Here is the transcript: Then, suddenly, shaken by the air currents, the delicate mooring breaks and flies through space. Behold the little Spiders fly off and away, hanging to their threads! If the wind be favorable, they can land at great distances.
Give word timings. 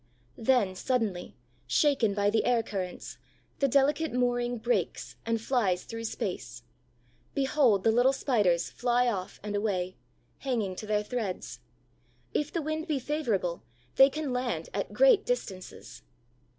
Then, 0.39 0.73
suddenly, 0.73 1.35
shaken 1.67 2.15
by 2.15 2.31
the 2.31 2.43
air 2.43 2.63
currents, 2.63 3.19
the 3.59 3.67
delicate 3.67 4.11
mooring 4.11 4.57
breaks 4.57 5.15
and 5.27 5.39
flies 5.39 5.83
through 5.83 6.05
space. 6.05 6.63
Behold 7.35 7.83
the 7.83 7.91
little 7.91 8.11
Spiders 8.11 8.71
fly 8.71 9.07
off 9.07 9.39
and 9.43 9.55
away, 9.55 9.97
hanging 10.39 10.75
to 10.77 10.87
their 10.87 11.03
threads! 11.03 11.59
If 12.33 12.51
the 12.51 12.63
wind 12.63 12.87
be 12.87 12.97
favorable, 12.97 13.61
they 13.97 14.09
can 14.09 14.33
land 14.33 14.69
at 14.73 14.91
great 14.91 15.23
distances. 15.23 16.01